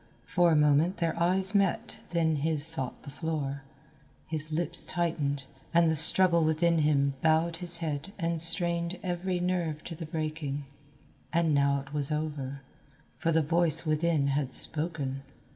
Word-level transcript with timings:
For 0.25 0.51
a 0.51 0.55
moment 0.55 0.97
their 0.97 1.13
eyes 1.19 1.53
met 1.53 1.97
then 2.09 2.37
his 2.37 2.65
sought 2.65 3.03
the 3.03 3.11
floor, 3.11 3.61
his 4.25 4.51
lips 4.51 4.83
tightened, 4.83 5.43
and 5.75 5.91
the 5.91 5.95
struggle 5.95 6.43
within 6.43 6.79
him 6.79 7.13
bowed 7.21 7.57
his 7.57 7.77
head 7.85 8.11
and 8.17 8.41
strained 8.41 8.97
every 9.03 9.39
nerve 9.39 9.83
to 9.83 9.93
the 9.93 10.07
breaking. 10.07 10.65
And 11.31 11.53
now 11.53 11.83
it 11.85 11.93
was 11.93 12.11
over, 12.11 12.61
for 13.15 13.31
the 13.31 13.43
voice 13.43 13.85
within 13.85 14.29
had 14.29 14.55
spoken. 14.55 15.21